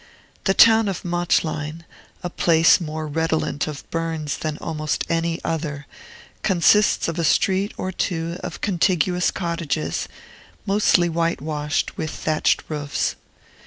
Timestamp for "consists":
6.41-7.07